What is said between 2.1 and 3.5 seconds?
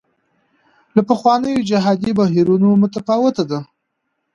بهیرونو متفاوته